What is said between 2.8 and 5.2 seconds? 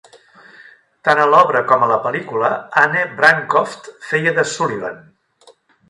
Anne Bancroft feia de Sullivan.